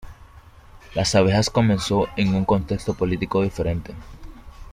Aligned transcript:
Las 0.95 1.13
Abejas 1.13 1.51
comenzó 1.51 2.07
en 2.17 2.33
un 2.33 2.43
contexto 2.43 2.95
político 2.95 3.43
diferente. 3.43 3.93